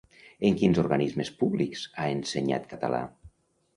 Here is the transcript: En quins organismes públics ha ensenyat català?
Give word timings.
En 0.47 0.55
quins 0.61 0.79
organismes 0.83 1.31
públics 1.43 1.85
ha 1.99 2.07
ensenyat 2.17 2.67
català? 2.73 3.03